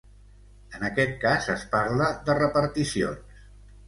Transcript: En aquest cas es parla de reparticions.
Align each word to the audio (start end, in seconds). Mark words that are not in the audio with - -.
En 0.77 0.85
aquest 0.87 1.11
cas 1.23 1.49
es 1.55 1.65
parla 1.75 2.07
de 2.31 2.37
reparticions. 2.39 3.45